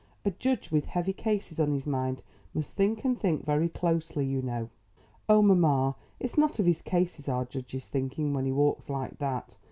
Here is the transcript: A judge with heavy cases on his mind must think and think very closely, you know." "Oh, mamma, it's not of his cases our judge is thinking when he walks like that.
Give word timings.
A 0.25 0.31
judge 0.31 0.71
with 0.71 0.85
heavy 0.87 1.13
cases 1.13 1.59
on 1.59 1.71
his 1.73 1.85
mind 1.85 2.23
must 2.55 2.75
think 2.75 3.05
and 3.05 3.19
think 3.19 3.45
very 3.45 3.69
closely, 3.69 4.25
you 4.25 4.41
know." 4.41 4.71
"Oh, 5.29 5.43
mamma, 5.43 5.95
it's 6.19 6.39
not 6.39 6.57
of 6.57 6.65
his 6.65 6.81
cases 6.81 7.29
our 7.29 7.45
judge 7.45 7.75
is 7.75 7.87
thinking 7.87 8.33
when 8.33 8.45
he 8.47 8.51
walks 8.51 8.89
like 8.89 9.19
that. 9.19 9.57